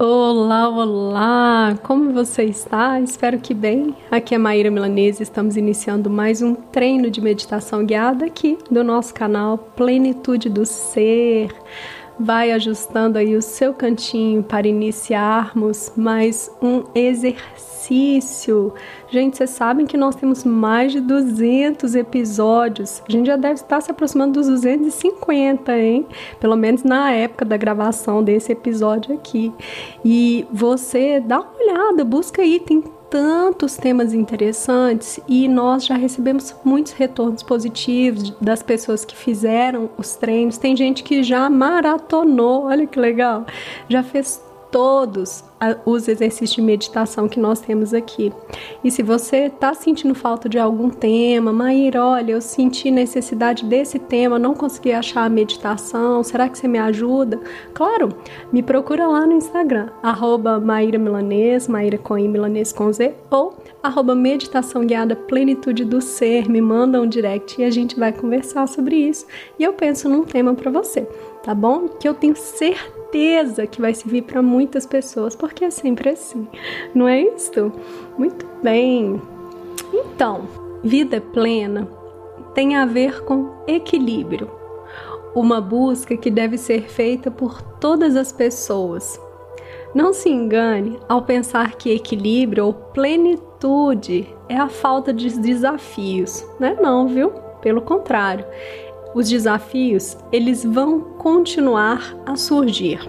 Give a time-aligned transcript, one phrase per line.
[0.00, 1.76] Olá, olá!
[1.82, 3.00] Como você está?
[3.00, 3.96] Espero que bem.
[4.12, 9.12] Aqui é Maíra Milanese, estamos iniciando mais um treino de meditação guiada aqui do nosso
[9.12, 11.52] canal Plenitude do Ser.
[12.20, 18.74] Vai ajustando aí o seu cantinho para iniciarmos mais um exercício.
[19.08, 23.00] Gente, vocês sabem que nós temos mais de 200 episódios.
[23.08, 26.06] A gente já deve estar se aproximando dos 250, hein?
[26.40, 29.52] Pelo menos na época da gravação desse episódio aqui.
[30.04, 36.54] E você dá uma olhada, busca aí, tem tantos temas interessantes e nós já recebemos
[36.64, 40.58] muitos retornos positivos das pessoas que fizeram os treinos.
[40.58, 43.46] Tem gente que já maratonou, olha que legal,
[43.88, 45.44] já fez todos
[45.84, 48.32] os exercícios de meditação que nós temos aqui.
[48.82, 53.98] E se você está sentindo falta de algum tema, Maíra, olha, eu senti necessidade desse
[53.98, 57.40] tema, não consegui achar a meditação, será que você me ajuda?
[57.74, 58.10] Claro,
[58.52, 63.56] me procura lá no Instagram, arroba Maíra Milanês, Maíra com I, Milanês com Z, ou
[63.82, 68.68] arroba Meditação Guiada Plenitude do Ser, me manda um direct e a gente vai conversar
[68.68, 69.26] sobre isso.
[69.58, 71.02] E eu penso num tema para você,
[71.42, 71.88] tá bom?
[71.88, 72.97] Que eu tenho certeza
[73.70, 76.46] que vai servir para muitas pessoas, porque é sempre assim,
[76.94, 77.72] não é isso?
[78.16, 79.20] Muito bem.
[79.92, 80.42] Então,
[80.82, 81.88] vida plena
[82.54, 84.50] tem a ver com equilíbrio,
[85.34, 89.20] uma busca que deve ser feita por todas as pessoas.
[89.94, 96.68] Não se engane ao pensar que equilíbrio ou plenitude é a falta de desafios, não
[96.68, 97.30] é não, viu?
[97.60, 98.44] Pelo contrário,
[99.14, 103.00] os desafios eles vão continuar a surgir.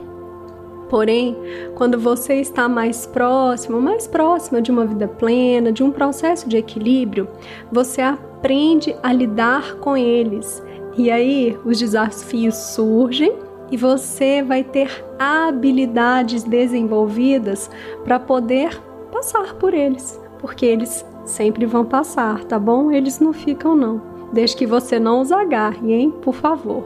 [0.89, 1.37] Porém,
[1.75, 6.57] quando você está mais próximo, mais próxima de uma vida plena, de um processo de
[6.57, 7.27] equilíbrio,
[7.71, 10.63] você aprende a lidar com eles.
[10.97, 13.33] E aí os desafios surgem
[13.71, 17.69] e você vai ter habilidades desenvolvidas
[18.03, 22.91] para poder passar por eles, porque eles sempre vão passar, tá bom?
[22.91, 24.01] Eles não ficam não,
[24.31, 26.13] desde que você não os agarre, hein?
[26.21, 26.83] Por favor.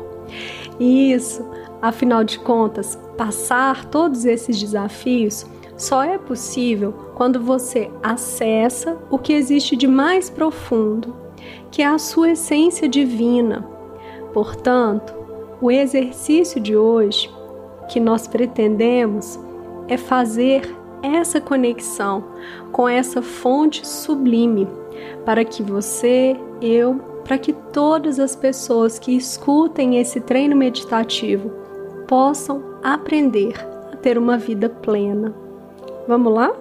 [0.80, 1.46] Isso.
[1.82, 5.46] Afinal de contas, passar todos esses desafios
[5.76, 11.16] só é possível quando você acessa o que existe de mais profundo,
[11.70, 13.68] que é a sua essência divina.
[14.34, 15.14] Portanto,
[15.62, 17.30] o exercício de hoje
[17.90, 19.40] que nós pretendemos
[19.88, 22.24] é fazer essa conexão
[22.72, 24.68] com essa fonte sublime
[25.26, 31.50] para que você, eu, para que todas as pessoas que escutem esse treino meditativo
[32.08, 33.54] possam aprender
[33.92, 35.34] a ter uma vida plena.
[36.08, 36.52] Vamos lá?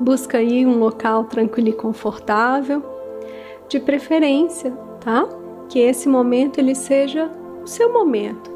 [0.00, 2.82] Busca aí um local tranquilo e confortável,
[3.68, 4.70] de preferência,
[5.00, 5.26] tá?
[5.68, 7.30] Que esse momento ele seja
[7.62, 8.52] o seu momento.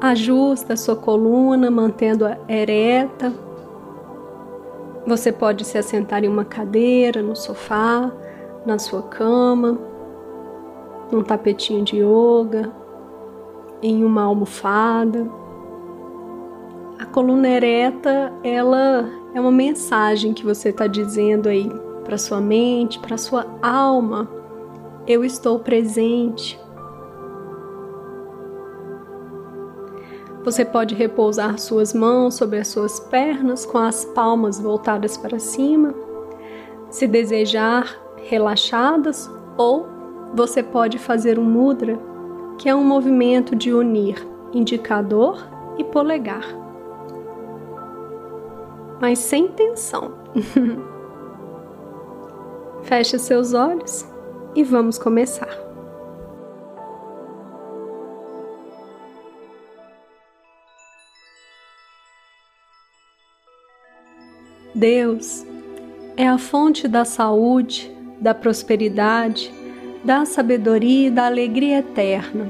[0.00, 3.32] Ajusta a sua coluna, mantendo-a ereta.
[5.08, 8.12] Você pode se assentar em uma cadeira, no sofá,
[8.64, 9.78] na sua cama
[11.10, 12.70] num tapetinho de yoga,
[13.82, 15.26] em uma almofada.
[16.98, 21.70] A coluna ereta, ela é uma mensagem que você está dizendo aí
[22.04, 24.28] para sua mente, para sua alma.
[25.06, 26.58] Eu estou presente.
[30.48, 35.94] Você pode repousar suas mãos sobre as suas pernas com as palmas voltadas para cima.
[36.88, 39.86] Se desejar, relaxadas ou
[40.32, 41.98] você pode fazer um mudra,
[42.56, 45.38] que é um movimento de unir indicador
[45.76, 46.46] e polegar,
[49.02, 50.12] mas sem tensão.
[52.84, 54.08] Feche seus olhos
[54.54, 55.67] e vamos começar.
[64.78, 65.44] Deus
[66.16, 69.52] é a fonte da saúde, da prosperidade,
[70.04, 72.48] da sabedoria e da alegria eterna.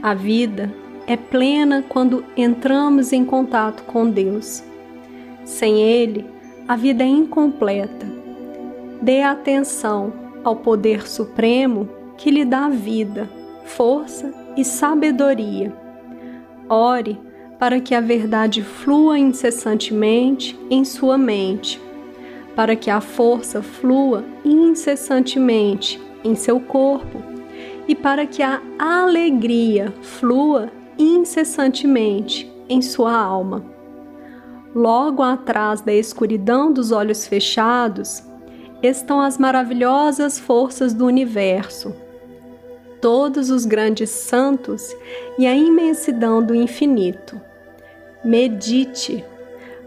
[0.00, 0.72] A vida
[1.04, 4.62] é plena quando entramos em contato com Deus.
[5.44, 6.24] Sem Ele,
[6.68, 8.06] a vida é incompleta.
[9.02, 10.12] Dê atenção
[10.44, 13.28] ao poder supremo que lhe dá vida,
[13.64, 15.74] força e sabedoria.
[16.68, 17.18] Ore
[17.58, 21.80] para que a verdade flua incessantemente em sua mente,
[22.54, 27.22] para que a força flua incessantemente em seu corpo
[27.88, 33.64] e para que a alegria flua incessantemente em sua alma.
[34.74, 38.22] Logo atrás da escuridão dos olhos fechados
[38.82, 41.94] estão as maravilhosas forças do universo.
[43.00, 44.94] Todos os grandes santos
[45.38, 47.40] e a imensidão do infinito.
[48.24, 49.24] Medite,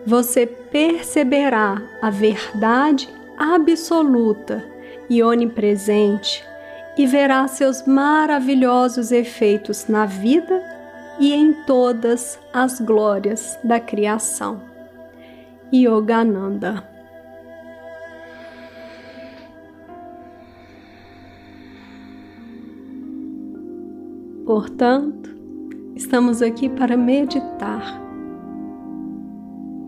[0.05, 4.63] você perceberá a verdade absoluta
[5.09, 6.43] e onipresente
[6.97, 10.63] e verá seus maravilhosos efeitos na vida
[11.19, 14.61] e em todas as glórias da criação.
[15.73, 16.98] Yogananda
[24.49, 25.29] Portanto,
[25.95, 28.01] estamos aqui para meditar,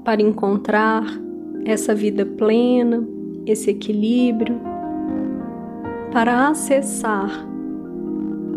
[0.06, 1.04] para encontrar
[1.66, 3.04] essa vida plena,
[3.44, 4.62] esse equilíbrio,
[6.12, 7.44] para acessar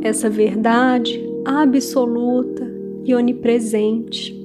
[0.02, 2.70] essa verdade absoluta
[3.06, 4.38] e onipresente.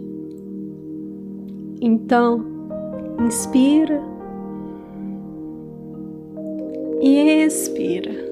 [1.82, 2.42] Então,
[3.20, 4.02] inspira
[7.02, 8.29] e expira.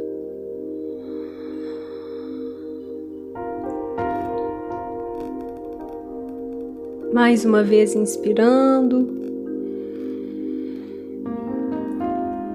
[7.17, 9.09] Mais uma vez inspirando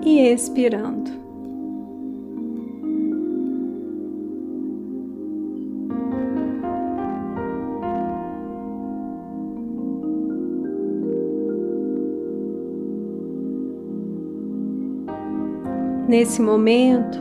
[0.07, 1.11] e expirando.
[16.07, 17.19] Nesse momento,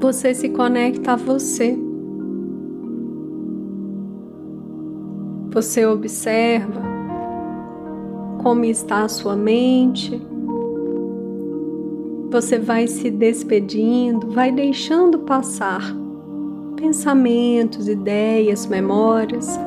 [0.00, 1.85] você se conecta a você.
[5.56, 6.82] Você observa
[8.42, 10.20] como está a sua mente.
[12.30, 15.80] Você vai se despedindo, vai deixando passar
[16.76, 19.58] pensamentos, ideias, memórias.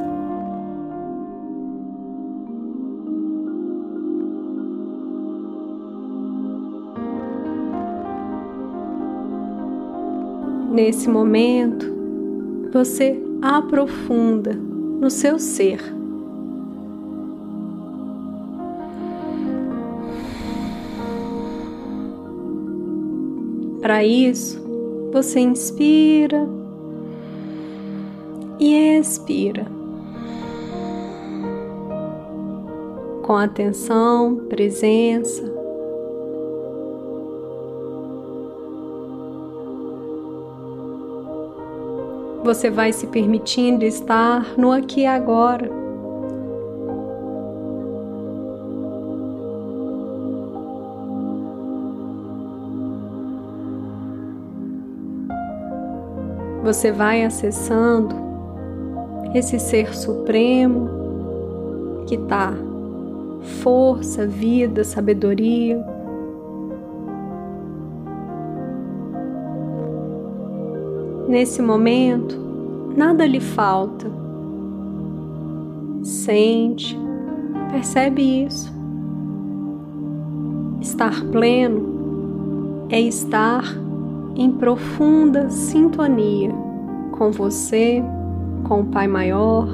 [10.71, 11.91] Nesse momento,
[12.71, 14.68] você aprofunda
[14.99, 15.79] no seu ser.
[23.81, 24.61] Para isso,
[25.11, 26.47] você inspira
[28.59, 29.65] e expira.
[33.23, 35.48] Com atenção, presença,
[42.49, 45.69] você vai se permitindo estar no aqui e agora.
[56.63, 58.15] Você vai acessando
[59.35, 60.89] esse ser supremo
[62.07, 62.51] que está
[63.61, 65.85] força, vida, sabedoria.
[71.29, 72.35] Nesse momento,
[72.97, 74.11] nada lhe falta.
[76.01, 76.97] Sente,
[77.69, 78.73] percebe isso.
[80.81, 83.63] Estar pleno é estar
[84.35, 86.51] em profunda sintonia
[87.11, 88.03] com você,
[88.67, 89.67] com o Pai Maior.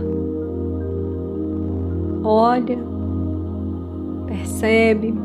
[2.21, 2.77] Olha,
[4.27, 5.15] percebe,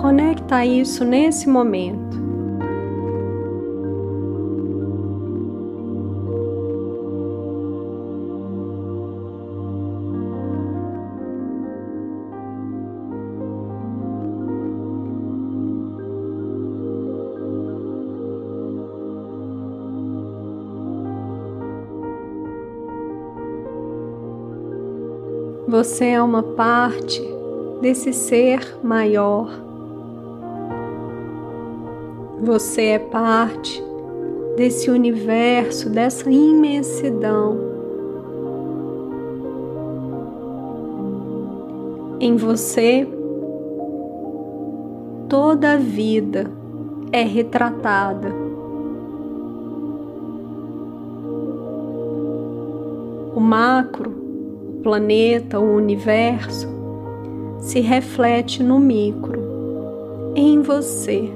[0.00, 2.21] conecta isso nesse momento.
[25.72, 27.26] Você é uma parte
[27.80, 29.48] desse ser maior.
[32.42, 33.82] Você é parte
[34.54, 37.56] desse universo, dessa imensidão.
[42.20, 43.08] Em você,
[45.26, 46.52] toda a vida
[47.10, 48.28] é retratada.
[53.34, 54.21] O macro
[54.82, 56.68] planeta, o universo,
[57.60, 59.40] se reflete no micro,
[60.34, 61.30] em você.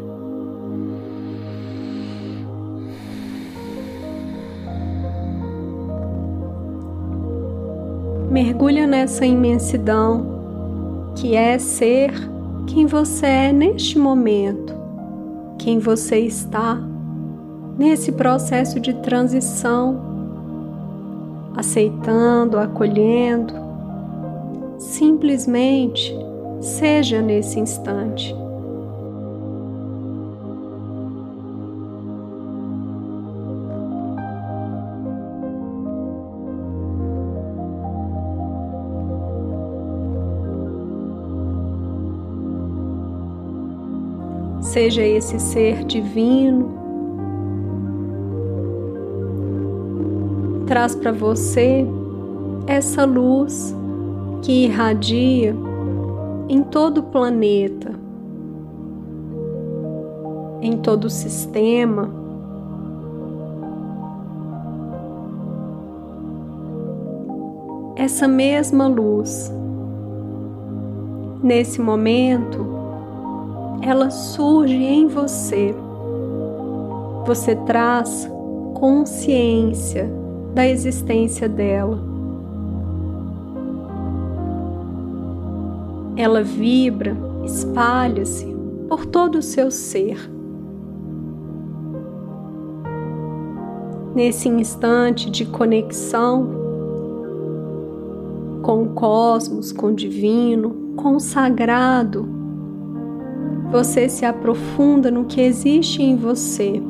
[8.31, 12.13] Mergulha nessa imensidão que é ser
[12.67, 14.75] quem você é neste momento,
[15.59, 16.79] quem você está
[17.79, 20.16] nesse processo de transição
[21.57, 23.55] aceitando, acolhendo.
[24.79, 26.15] Simplesmente
[26.61, 28.35] seja nesse instante.
[44.61, 46.76] Seja esse ser divino
[50.67, 51.87] traz para você
[52.67, 53.75] essa luz
[54.43, 55.55] que irradia
[56.49, 57.93] em todo o planeta,
[60.61, 62.11] em todo o sistema.
[67.95, 69.53] Essa mesma luz,
[71.43, 72.67] nesse momento,
[73.83, 75.75] ela surge em você.
[77.25, 78.31] Você traz
[78.75, 80.26] consciência
[80.57, 82.03] da existência dela.
[86.17, 88.47] Ela vibra, espalha-se
[88.89, 90.19] por todo o seu ser.
[94.15, 96.49] Nesse instante de conexão
[98.63, 102.27] com o cosmos, com o divino, com o sagrado,
[103.71, 106.83] você se aprofunda no que existe em você,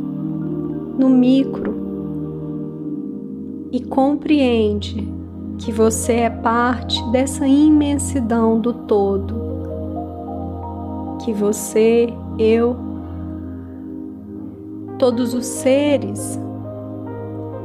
[0.96, 1.85] no micro,
[3.76, 5.06] e compreende
[5.58, 9.34] que você é parte dessa imensidão do todo,
[11.22, 12.74] que você, eu,
[14.98, 16.40] todos os seres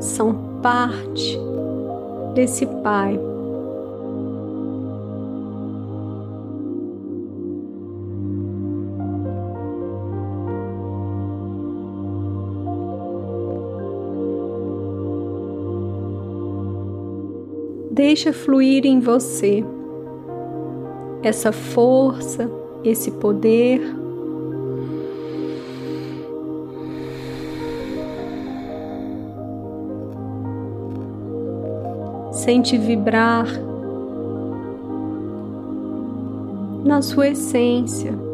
[0.02, 1.40] são parte
[2.36, 3.18] desse Pai
[18.04, 19.64] Deixa fluir em você
[21.22, 22.50] essa força,
[22.84, 23.80] esse poder.
[32.32, 33.46] Sente vibrar
[36.84, 38.31] na sua essência.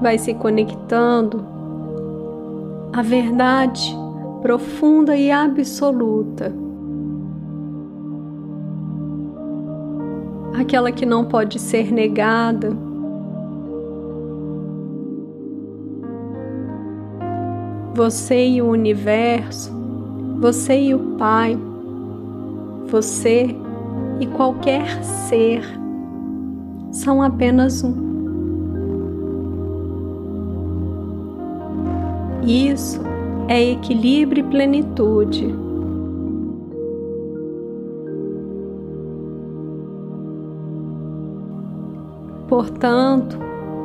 [0.00, 1.44] Vai se conectando
[2.92, 3.96] à verdade
[4.40, 6.54] profunda e absoluta.
[10.58, 12.70] Aquela que não pode ser negada.
[17.94, 19.72] Você e o universo,
[20.40, 21.58] você e o Pai,
[22.86, 23.54] você
[24.20, 25.62] e qualquer ser
[26.92, 28.07] são apenas um.
[32.48, 33.02] Isso
[33.46, 35.54] é equilíbrio e plenitude.
[42.48, 43.38] Portanto,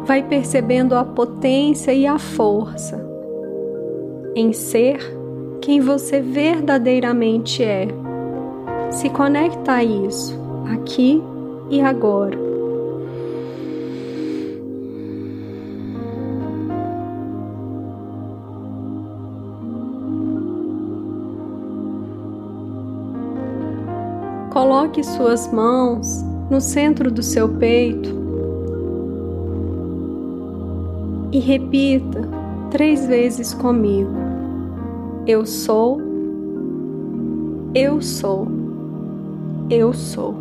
[0.05, 3.05] vai percebendo a potência e a força
[4.33, 4.97] em ser
[5.59, 7.89] quem você verdadeiramente é.
[8.89, 10.39] Se conecta a isso
[10.73, 11.21] aqui
[11.69, 12.42] e agora.
[24.83, 26.21] Coloque suas mãos
[26.51, 28.09] no centro do seu peito
[31.31, 32.27] e repita
[32.69, 34.11] três vezes comigo:
[35.25, 36.01] Eu sou,
[37.73, 38.45] eu sou,
[39.69, 40.35] eu sou.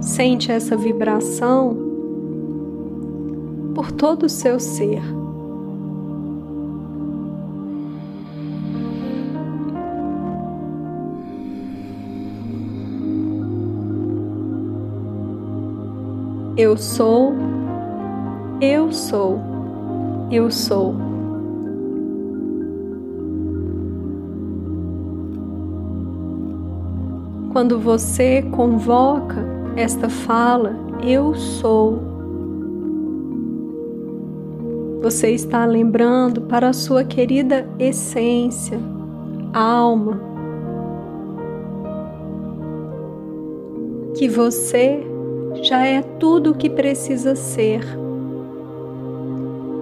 [0.00, 1.76] Sente essa vibração
[3.74, 5.19] por todo o seu ser.
[16.62, 17.32] Eu sou,
[18.60, 19.40] eu sou,
[20.30, 20.94] eu sou.
[27.50, 29.42] Quando você convoca
[29.74, 31.98] esta fala, eu sou,
[35.00, 38.78] você está lembrando para a sua querida essência,
[39.54, 40.20] alma,
[44.14, 45.09] que você
[45.62, 47.80] já é tudo o que precisa ser.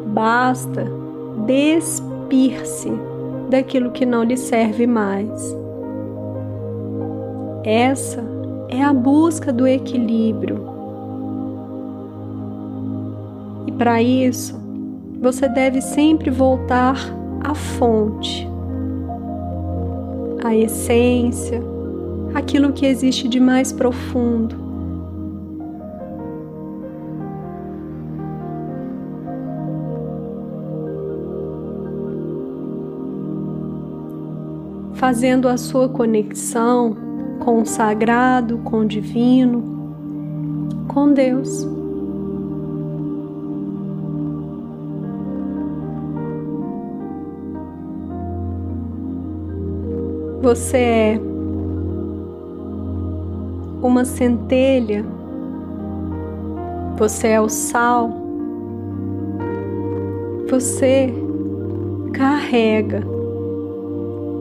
[0.06, 0.86] Basta
[1.46, 2.90] despir-se
[3.48, 5.56] daquilo que não lhe serve mais.
[7.64, 8.24] Essa
[8.68, 10.66] é a busca do equilíbrio.
[13.66, 14.58] E para isso,
[15.20, 16.96] você deve sempre voltar
[17.44, 18.48] à fonte,
[20.42, 21.62] à essência,
[22.34, 24.67] aquilo que existe de mais profundo
[35.08, 36.94] fazendo a sua conexão
[37.40, 39.62] com o sagrado, com o divino,
[40.86, 41.66] com Deus.
[50.42, 51.20] Você é
[53.80, 55.06] uma centelha,
[56.98, 58.12] você é o sal,
[60.50, 61.10] você
[62.12, 63.17] carrega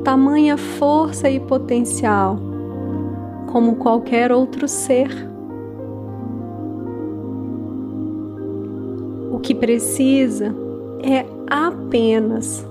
[0.08, 2.40] tamanha força e potencial
[3.52, 5.10] como qualquer outro ser.
[9.30, 10.56] O que precisa
[11.04, 12.66] é apenas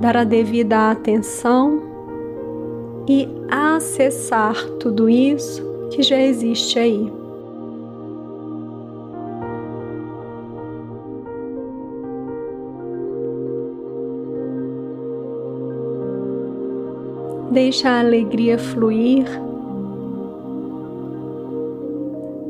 [0.00, 1.82] dar a devida atenção
[3.06, 7.19] e acessar tudo isso que já existe aí.
[17.50, 19.24] Deixa a alegria fluir.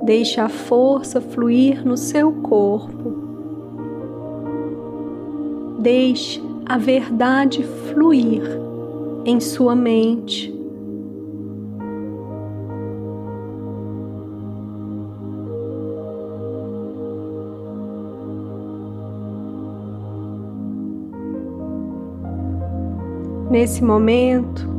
[0.05, 3.13] Deixa a força fluir no seu corpo.
[5.79, 8.43] Deixe a verdade fluir
[9.25, 10.55] em sua mente.
[23.51, 24.70] Nesse momento,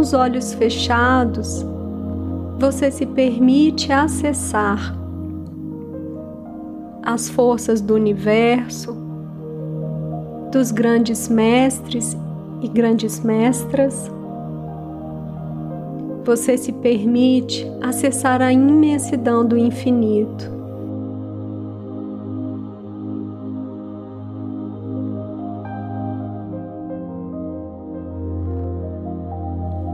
[0.00, 1.62] com os olhos fechados,
[2.58, 4.96] você se permite acessar
[7.02, 8.96] as forças do universo,
[10.50, 12.16] dos grandes mestres
[12.62, 14.10] e grandes mestras.
[16.24, 20.59] Você se permite acessar a imensidão do infinito.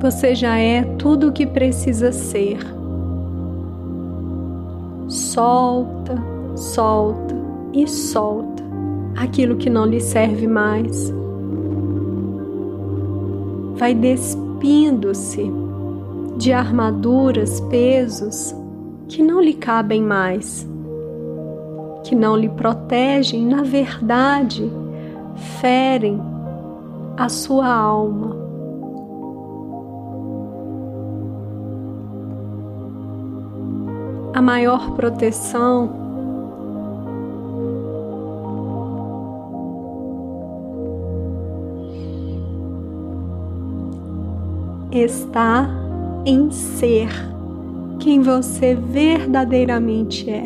[0.06, 2.58] Você já é tudo o que precisa ser.
[5.08, 6.16] Solta,
[6.54, 7.34] solta
[7.72, 8.62] e solta
[9.16, 11.12] aquilo que não lhe serve mais.
[13.74, 15.50] Vai despindo-se
[16.36, 18.54] de armaduras, pesos
[19.08, 20.64] que não lhe cabem mais,
[22.04, 24.70] que não lhe protegem, na verdade,
[25.60, 26.22] ferem
[27.16, 28.35] a sua alma.
[34.36, 35.90] A maior proteção.
[44.92, 45.66] Está
[46.26, 47.08] em ser
[47.98, 50.44] quem você verdadeiramente é.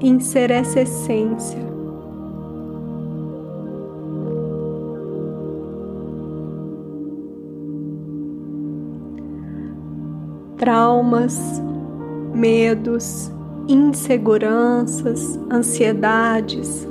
[0.00, 1.73] Em ser essa essência.
[10.64, 11.38] Traumas,
[12.34, 13.30] medos,
[13.68, 16.88] inseguranças, ansiedades.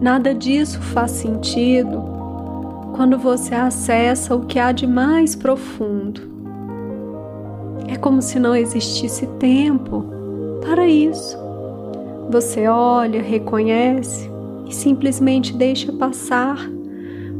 [0.00, 2.02] Nada disso faz sentido
[2.96, 6.22] quando você acessa o que há de mais profundo.
[7.88, 10.06] É como se não existisse tempo
[10.62, 11.36] para isso.
[12.30, 14.30] Você olha, reconhece
[14.66, 16.79] e simplesmente deixa passar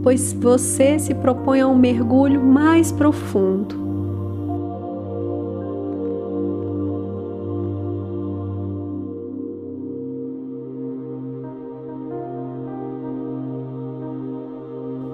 [0.02, 3.90] pois você se propõe a um mergulho mais profundo.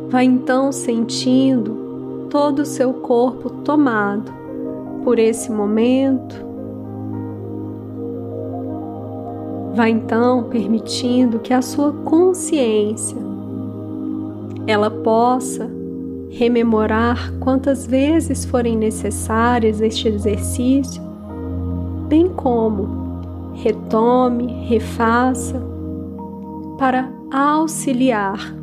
[0.08, 4.32] Vai então sentindo todo o seu corpo tomado
[5.04, 6.46] por esse momento.
[9.74, 13.35] Vai então permitindo que a sua consciência
[14.66, 15.70] ela possa
[16.30, 21.02] rememorar quantas vezes forem necessárias este exercício,
[22.08, 23.06] bem como
[23.54, 25.62] retome, refaça,
[26.78, 28.54] para auxiliar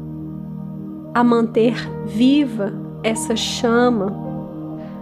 [1.14, 1.74] a manter
[2.06, 4.14] viva essa chama,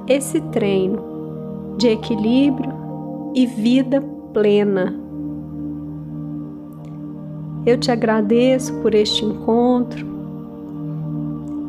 [0.07, 2.71] esse treino de equilíbrio
[3.35, 4.01] e vida
[4.33, 4.95] plena.
[7.65, 10.11] Eu te agradeço por este encontro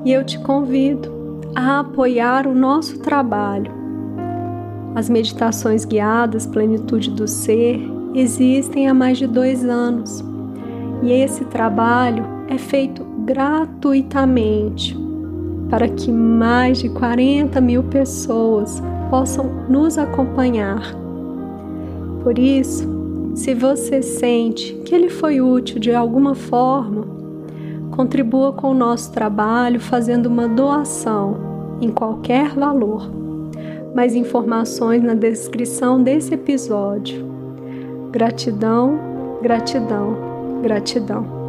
[0.04, 1.10] e eu te convido
[1.54, 3.72] a apoiar o nosso trabalho.
[4.94, 7.80] As meditações guiadas Plenitude do Ser
[8.14, 10.24] existem há mais de dois anos
[11.02, 14.96] e esse trabalho é feito gratuitamente
[15.70, 20.94] para que mais de 40 mil pessoas possam nos acompanhar.
[22.22, 22.92] Por isso,
[23.34, 27.06] Se você sente que ele foi útil de alguma forma,
[27.92, 31.36] contribua com o nosso trabalho fazendo uma doação
[31.80, 33.08] em qualquer valor.
[33.94, 37.30] Mais informações na descrição desse episódio.
[38.10, 38.98] Gratidão,
[39.42, 40.16] gratidão,
[40.62, 41.41] gratidão.